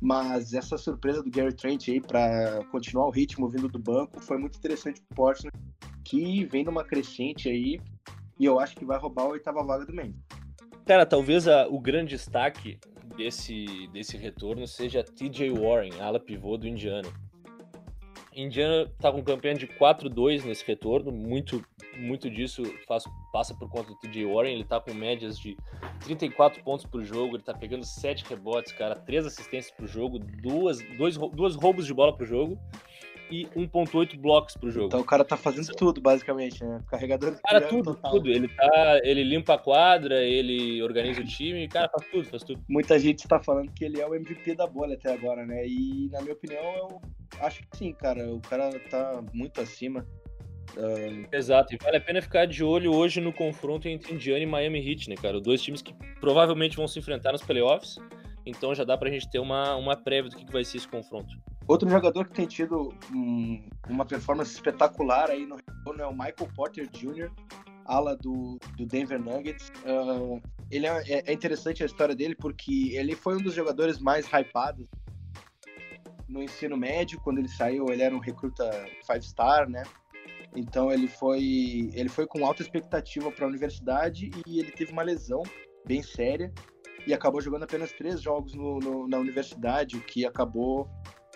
[0.00, 4.38] Mas essa surpresa do Gary Trent aí para continuar o ritmo vindo do banco foi
[4.38, 5.56] muito interessante para o Portland
[6.06, 7.80] que vem numa crescente aí
[8.38, 10.14] e eu acho que vai roubar a oitava vaga do Memphis.
[10.86, 12.78] Cara, talvez a, o grande destaque
[13.16, 17.08] desse, desse retorno seja TJ Warren, ala pivô do Indiana.
[18.32, 21.62] Indiana tá com campanha de 4-2 nesse retorno, muito
[21.96, 25.56] muito disso faz, passa por conta do TJ Warren, ele tá com médias de
[26.04, 30.78] 34 pontos por jogo, ele tá pegando 7 rebotes, cara, 3 assistências por jogo, duas,
[30.98, 32.58] dois, duas roubos de bola por jogo
[33.30, 34.86] e 1.8 blocos pro jogo.
[34.86, 36.80] Então o cara tá fazendo tudo, basicamente, né?
[36.88, 38.10] Carregador de Cara, tudo, total.
[38.12, 38.30] tudo.
[38.30, 39.00] Ele tá.
[39.02, 42.62] Ele limpa a quadra, ele organiza o time, cara, faz tudo, faz tudo.
[42.68, 45.66] Muita gente tá falando que ele é o MVP da bolha até agora, né?
[45.66, 47.00] E na minha opinião, eu
[47.40, 48.32] acho que sim, cara.
[48.32, 50.06] O cara tá muito acima.
[50.76, 51.26] Uh...
[51.32, 54.86] Exato, e vale a pena ficar de olho hoje no confronto entre Indiana e Miami
[54.86, 55.40] Heat, né, cara?
[55.40, 57.96] Dois times que provavelmente vão se enfrentar nos playoffs,
[58.44, 60.88] então já dá pra gente ter uma, uma prévia do que, que vai ser esse
[60.88, 61.34] confronto.
[61.68, 66.48] Outro jogador que tem tido um, uma performance espetacular aí no retorno é o Michael
[66.54, 67.30] Porter Jr.,
[67.84, 69.72] ala do, do Denver Nuggets.
[69.84, 73.98] Uh, ele é, é, é, interessante a história dele porque ele foi um dos jogadores
[73.98, 74.86] mais hypados
[76.28, 77.20] no ensino médio.
[77.20, 78.70] Quando ele saiu, ele era um recruta
[79.04, 79.82] five star, né?
[80.54, 85.02] Então ele foi ele foi com alta expectativa para a universidade e ele teve uma
[85.02, 85.42] lesão
[85.84, 86.52] bem séria
[87.06, 90.88] e acabou jogando apenas três jogos no, no, na universidade, o que acabou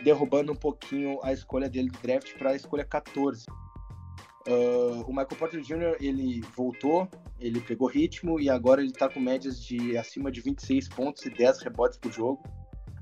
[0.02, 3.44] derrubando um pouquinho a escolha dele do draft para a escolha 14.
[4.48, 5.96] Uh, o Michael Porter Jr.
[6.00, 7.06] ele voltou,
[7.38, 11.30] ele pegou ritmo e agora ele está com médias de acima de 26 pontos e
[11.30, 12.42] 10 rebotes por jogo,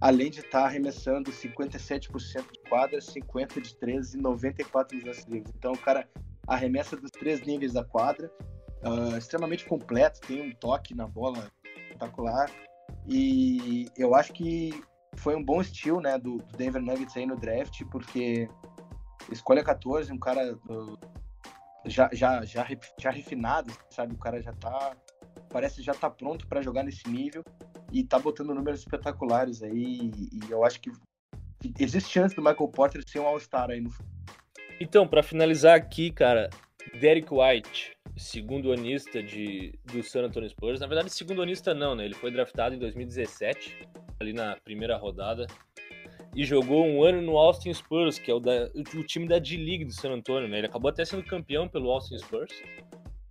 [0.01, 5.25] além de estar tá arremessando 57% de quadra, 50 de 13 e 94 nos lances
[5.27, 5.55] livres.
[5.57, 6.09] Então o cara
[6.47, 8.31] arremessa dos três níveis da quadra,
[8.85, 11.49] uh, extremamente completo, tem um toque na bola
[11.99, 12.51] espetacular
[13.07, 14.71] e eu acho que
[15.19, 18.49] foi um bom estilo né, do, do Denver Nuggets aí no draft, porque
[19.31, 20.99] escolha 14, um cara uh,
[21.85, 22.67] já, já, já,
[22.99, 24.15] já refinado, sabe?
[24.15, 24.97] O cara já tá.
[25.51, 27.43] Parece já tá pronto para jogar nesse nível
[27.93, 30.11] e tá botando números espetaculares aí.
[30.33, 30.91] E eu acho que
[31.79, 33.91] existe chance do Michael Porter ser um All-Star aí no
[34.81, 36.51] Então, para finalizar aqui, cara,
[37.01, 40.81] Derek White, segundo anista de, do San Antonio Spurs.
[40.81, 42.05] Na verdade, segundo anista não, né?
[42.05, 43.89] Ele foi draftado em 2017,
[44.21, 45.47] ali na primeira rodada
[46.35, 49.85] e jogou um ano no Austin Spurs, que é o, da, o time da D-League
[49.85, 50.59] do San Antonio, né?
[50.59, 52.53] Ele acabou até sendo campeão pelo Austin Spurs.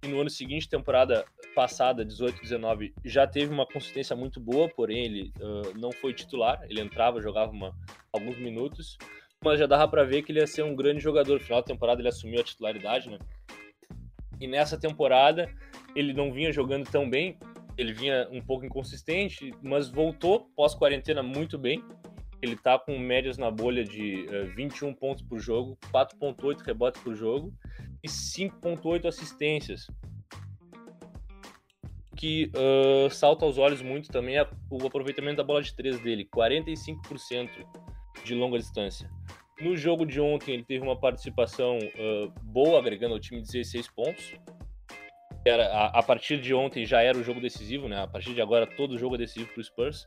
[0.04, 5.34] E no ano seguinte, temporada passada, 18-19, já teve uma consistência muito boa, porém ele
[5.40, 6.62] uh, não foi titular.
[6.70, 7.74] Ele entrava, jogava uma,
[8.12, 8.98] alguns minutos,
[9.44, 11.34] mas já dava para ver que ele ia ser um grande jogador.
[11.36, 13.18] No final da temporada ele assumiu a titularidade, né?
[14.40, 15.50] E nessa temporada
[15.96, 17.38] ele não vinha jogando tão bem,
[17.78, 21.84] ele vinha um pouco inconsistente, mas voltou pós-quarentena muito bem.
[22.42, 27.02] Ele tá com médias na bolha de uh, eh, 21 pontos por jogo, 4.8 rebotes
[27.02, 27.54] por jogo
[28.04, 29.88] e 5.8 assistências.
[32.16, 36.28] Que uh, salta aos olhos muito também é o aproveitamento da bola de 3 dele,
[36.36, 37.50] 45%
[38.24, 39.10] de longa distância.
[39.60, 44.34] No jogo de ontem ele teve uma participação uh, boa, agregando ao time 16 pontos.
[45.48, 48.02] Era, a, a, partir de ontem já era o jogo decisivo, né?
[48.02, 50.06] A partir de agora todo jogo é decisivo para o Spurs.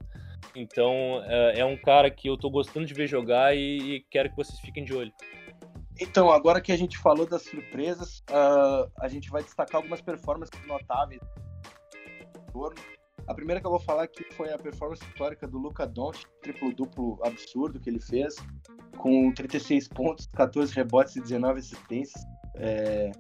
[0.55, 4.31] Então é, é, um cara que eu tô gostando de ver jogar e, e, quero
[4.31, 5.13] que vocês fiquem de olho.
[6.01, 10.59] Então, agora que a gente falou das surpresas, uh, a gente vai destacar algumas performances
[10.67, 11.21] notáveis.
[13.27, 17.21] A primeira que eu vou falar aqui foi a performance histórica do Luca Doncic, triplo-duplo
[17.23, 18.35] absurdo que ele fez,
[18.97, 22.25] com 36 pontos, 14 rebotes e 19 assistências.
[22.57, 23.11] É,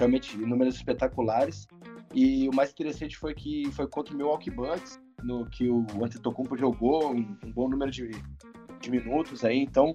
[0.00, 1.68] realmente números espetaculares.
[2.12, 6.56] E o mais interessante foi que foi contra o Milwaukee Bucks, no que o Antetokounmpo
[6.56, 8.10] jogou um, um bom número de,
[8.80, 9.94] de, minutos aí, então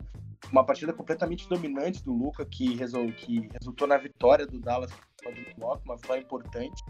[0.51, 5.31] uma partida completamente dominante do Luca que, resol, que resultou na vitória do Dallas do
[5.57, 6.83] Milwaukee, uma vitória importante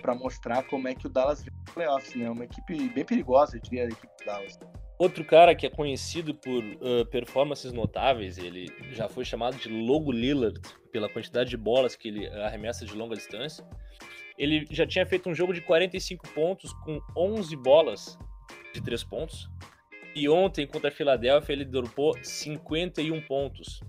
[0.00, 2.28] para mostrar como é que o Dallas no playoffs, né?
[2.28, 4.58] Uma equipe bem perigosa, eu diria, a equipe do Dallas.
[5.02, 10.12] Outro cara que é conhecido por uh, performances notáveis, ele já foi chamado de Logo
[10.12, 10.60] Lillard
[10.92, 13.66] pela quantidade de bolas que ele arremessa de longa distância.
[14.38, 18.16] Ele já tinha feito um jogo de 45 pontos com 11 bolas
[18.72, 19.50] de 3 pontos.
[20.14, 23.80] E ontem, contra a Filadélfia, ele dropou 51 pontos.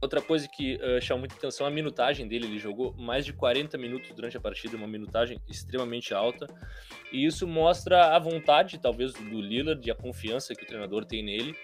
[0.00, 2.46] Outra coisa que uh, chama muita atenção é a minutagem dele.
[2.46, 6.46] Ele jogou mais de 40 minutos durante a partida, uma minutagem extremamente alta.
[7.12, 11.24] E isso mostra a vontade, talvez, do Lillard e a confiança que o treinador tem
[11.24, 11.56] nele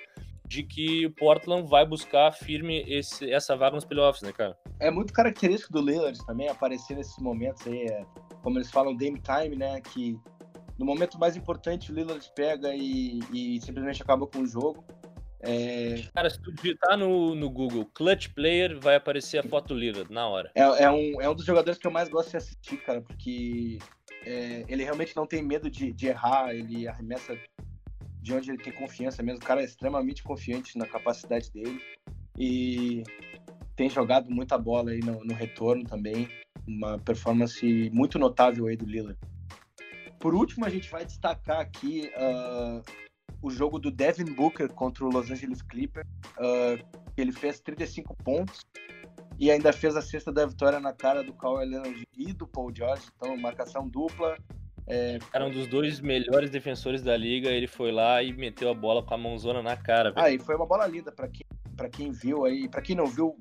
[0.46, 4.56] de que o Portland vai buscar firme esse, essa vaga nos playoffs, né, cara?
[4.78, 8.04] É muito característico do Lillard também aparecer nesses momentos aí, é,
[8.42, 10.18] como eles falam, game time, né, que
[10.78, 14.84] no momento mais importante o Lillard pega e, e simplesmente acaba com o jogo.
[15.46, 16.02] É...
[16.14, 20.10] Cara, se tu digitar no, no Google Clutch Player, vai aparecer a foto do Lillard
[20.12, 20.50] na hora.
[20.54, 23.78] É, é, um, é um dos jogadores que eu mais gosto de assistir, cara, porque
[24.24, 27.38] é, ele realmente não tem medo de, de errar, ele arremessa
[28.22, 29.40] de onde ele tem confiança mesmo.
[29.40, 31.80] O cara é extremamente confiante na capacidade dele
[32.38, 33.02] e
[33.76, 36.28] tem jogado muita bola aí no, no retorno também.
[36.66, 39.18] Uma performance muito notável aí do Lillard.
[40.18, 42.82] Por último, a gente vai destacar aqui uh,
[43.44, 46.08] o jogo do Devin Booker contra o Los Angeles Clippers.
[46.38, 46.82] Uh,
[47.14, 48.60] ele fez 35 pontos
[49.38, 52.74] e ainda fez a cesta da vitória na cara do Kawhi Leonard e do Paul
[52.74, 53.04] George.
[53.16, 54.36] Então, marcação dupla
[54.86, 55.18] é...
[55.32, 59.02] Era um dos dois melhores defensores da liga, ele foi lá e meteu a bola
[59.02, 60.10] com a mãozona na cara.
[60.10, 60.26] Véio.
[60.26, 63.06] Ah, e foi uma bola linda para quem, pra quem viu aí, para quem não
[63.06, 63.36] viu,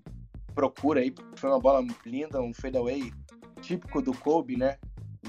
[0.54, 3.12] procura aí, foi uma bola linda, um fadeaway
[3.62, 4.78] típico do Kobe, né?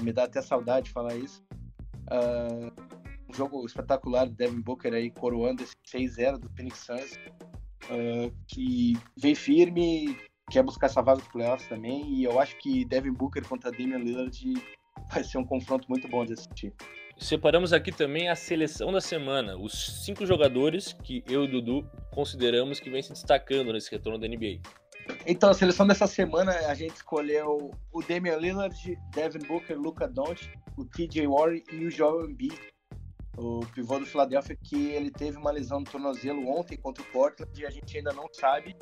[0.01, 1.41] Me dá até saudade de falar isso.
[2.11, 2.94] Uh,
[3.29, 7.13] um jogo espetacular do Devin Booker aí coroando esse 6-0 do Phoenix Suns,
[7.89, 10.17] uh, que vem firme,
[10.49, 13.97] quer buscar essa vaga dos playoffs também, e eu acho que Devin Booker contra Damian
[13.97, 14.53] Lillard
[15.11, 16.73] vai ser um confronto muito bom de assistir.
[17.17, 21.89] Separamos aqui também a seleção da semana, os cinco jogadores que eu e o Dudu
[22.11, 24.59] consideramos que vem se destacando nesse retorno da NBA.
[25.25, 30.51] Então, a seleção dessa semana a gente escolheu o Damian Lillard, Devin Booker, Luca Doncic,
[30.77, 32.59] o TJ Warren e o Joel Embiid.
[33.37, 37.51] O pivô do Philadelphia, que ele teve uma lesão no tornozelo ontem contra o Portland
[37.59, 38.75] e a gente ainda não sabe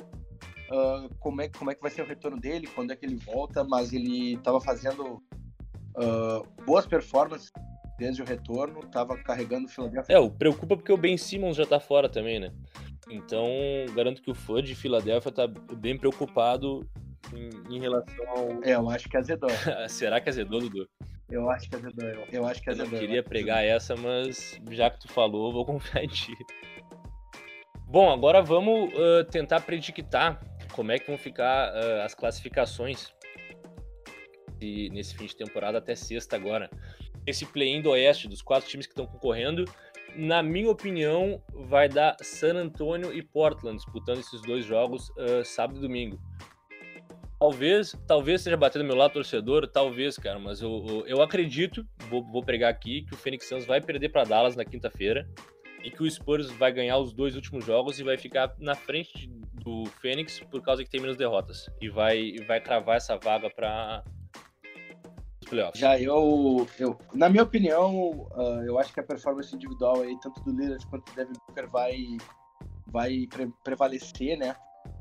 [0.70, 3.16] uh, como, é, como é que vai ser o retorno dele, quando é que ele
[3.16, 5.22] volta, mas ele estava fazendo
[5.96, 7.50] uh, boas performances
[7.98, 10.14] desde o retorno, estava carregando o Philadelphia.
[10.14, 12.52] É, o preocupa porque o Ben Simmons já está fora também, né?
[13.08, 13.46] Então,
[13.94, 16.88] garanto que o fã de Filadélfia está bem preocupado
[17.32, 18.64] em, em, relação ao.
[18.64, 19.50] É, eu acho que azedou.
[19.88, 20.88] Será que azedou, Dudu?
[21.28, 22.08] Eu acho que azedou.
[22.08, 22.86] Eu, eu acho que azedou.
[22.86, 26.32] Eu não queria pregar essa, mas já que tu falou, vou confiar em ti.
[27.86, 30.40] Bom, agora vamos uh, tentar predictar
[30.72, 33.12] como é que vão ficar uh, as classificações
[34.58, 36.68] de, nesse fim de temporada até sexta agora.
[37.26, 39.64] Esse play-in do Oeste, dos quatro times que estão concorrendo,
[40.16, 45.78] na minha opinião, vai dar San Antonio e Portland disputando esses dois jogos uh, sábado
[45.78, 46.20] e domingo.
[47.44, 52.42] Talvez, talvez esteja batendo meu lado torcedor, talvez, cara, mas eu, eu acredito, vou, vou
[52.42, 55.28] pregar aqui, que o Phoenix Suns vai perder para Dallas na quinta-feira
[55.84, 59.28] e que o Spurs vai ganhar os dois últimos jogos e vai ficar na frente
[59.62, 64.02] do Phoenix por causa que tem menos derrotas e vai, vai cravar essa vaga para
[65.42, 65.78] os playoffs.
[65.78, 70.42] Já eu, eu, na minha opinião, uh, eu acho que a performance individual aí, tanto
[70.44, 71.94] do Lillard quanto do Devin Booker vai,
[72.86, 74.56] vai pre prevalecer, né?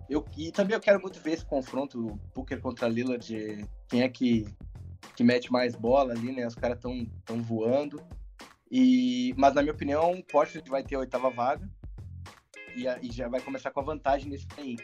[0.09, 4.45] Eu, e também eu quero muito ver esse confronto Booker contra Lillard, quem é que,
[5.15, 6.45] que mete mais bola ali, né?
[6.45, 8.01] Os caras estão tão voando.
[8.69, 11.69] E, mas na minha opinião, o Portland vai ter a oitava vaga
[12.75, 14.77] e, a, e já vai começar com a vantagem nesse play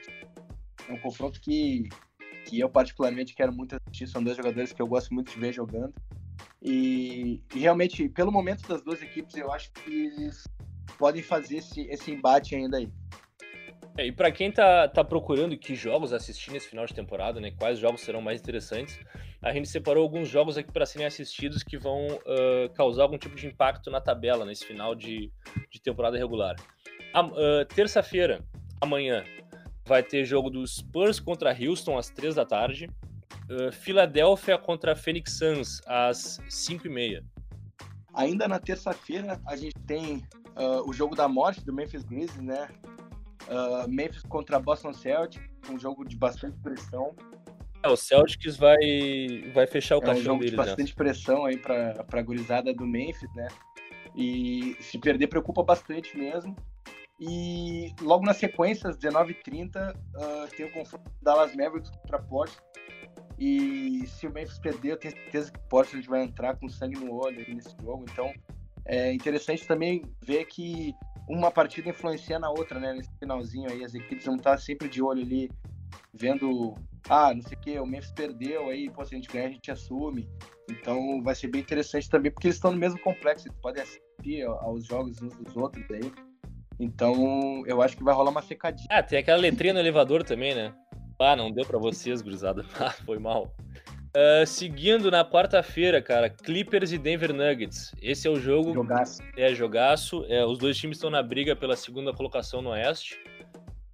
[0.88, 1.89] É um confronto que,
[2.45, 5.53] que eu particularmente quero muito assistir, são dois jogadores que eu gosto muito de ver
[5.53, 5.93] jogando.
[6.62, 10.43] E, e realmente, pelo momento das duas equipes, eu acho que eles
[10.97, 12.91] podem fazer esse, esse embate ainda aí.
[14.00, 17.52] É, e para quem tá, tá procurando que jogos assistir nesse final de temporada, né?
[17.52, 18.98] Quais jogos serão mais interessantes?
[19.42, 23.36] A gente separou alguns jogos aqui para serem assistidos que vão uh, causar algum tipo
[23.36, 25.30] de impacto na tabela nesse final de,
[25.70, 26.56] de temporada regular.
[27.14, 28.42] Uh, Terça-feira,
[28.80, 29.26] amanhã,
[29.86, 32.90] vai ter jogo dos Spurs contra Houston às 3 da tarde.
[33.50, 37.26] Uh, Filadélfia contra Phoenix Suns às 5 e meia.
[38.14, 40.24] Ainda na terça-feira, a gente tem
[40.56, 42.70] uh, o jogo da morte do Memphis Grizzlies, né?
[43.50, 47.16] Uh, Memphis contra Boston Celtics, um jogo de bastante pressão.
[47.82, 48.78] É, o Celtics vai,
[49.54, 50.96] vai fechar o é caixão um jogo deles, de bastante né?
[50.96, 53.48] pressão aí para a gurizada do Memphis, né?
[54.16, 56.56] E se perder preocupa bastante mesmo.
[57.20, 62.62] E logo na sequência, às 19h30, uh, tem o confronto Dallas Mavericks contra Portland.
[63.38, 67.00] E se o Memphis perder, eu tenho certeza que o Portland vai entrar com sangue
[67.00, 68.06] no olho nesse jogo.
[68.12, 68.32] Então
[68.89, 70.95] é interessante também ver que
[71.28, 72.91] uma partida influencia na outra, né?
[72.93, 75.49] Nesse finalzinho aí, as equipes vão estar sempre de olho ali,
[76.12, 76.73] vendo,
[77.08, 79.52] ah, não sei o que, o Memphis perdeu, aí, pô, se a gente ganhar, a
[79.52, 80.28] gente assume.
[80.67, 84.43] Então vai ser bem interessante também, porque eles estão no mesmo complexo, eles podem assistir
[84.43, 86.12] aos jogos uns dos outros aí.
[86.80, 88.88] Então eu acho que vai rolar uma secadinha.
[88.89, 90.73] Ah, tem aquela letrinha no elevador também, né?
[91.19, 92.65] Ah, não deu para vocês, gurizada.
[92.80, 93.54] Ah, foi mal.
[94.10, 97.93] Uh, seguindo na quarta-feira, cara, Clippers e Denver Nuggets.
[98.02, 98.74] Esse é o jogo.
[98.74, 99.22] Jogaço.
[99.38, 100.26] É, jogaço.
[100.28, 103.19] É, os dois times estão na briga pela segunda colocação no Oeste.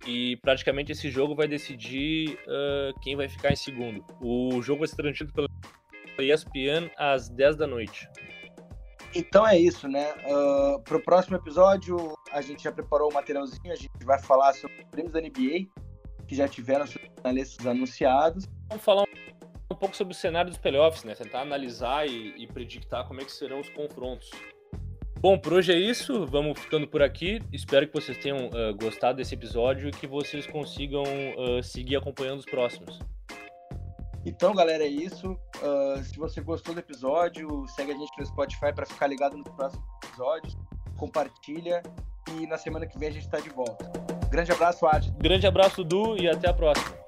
[0.08, 4.06] E praticamente esse jogo vai decidir uh, quem vai ficar em segundo.
[4.22, 5.50] O jogo vai ser transmitido pela
[6.20, 8.08] ESPN às 10 da noite.
[9.14, 10.14] Então é isso, né?
[10.26, 13.72] Uh, Para o próximo episódio, a gente já preparou o materialzinho.
[13.72, 15.68] A gente vai falar sobre os prêmios da NBA,
[16.28, 18.46] que já tiveram seus finalistas anunciados.
[18.70, 19.35] Vamos falar um
[19.70, 21.16] um pouco sobre o cenário dos playoffs, né?
[21.16, 24.30] Tentar analisar e, e predictar como é que serão os confrontos.
[25.20, 26.26] Bom, por hoje é isso.
[26.28, 27.42] Vamos ficando por aqui.
[27.52, 32.40] Espero que vocês tenham uh, gostado desse episódio e que vocês consigam uh, seguir acompanhando
[32.40, 33.00] os próximos.
[34.24, 35.32] Então, galera, é isso.
[35.32, 39.48] Uh, se você gostou do episódio, segue a gente no Spotify para ficar ligado nos
[39.50, 40.58] próximos episódios.
[40.98, 41.82] Compartilha
[42.40, 43.92] e na semana que vem a gente está de volta.
[44.30, 45.12] Grande abraço, Arte.
[45.18, 47.05] Grande abraço, Du, e até a próxima.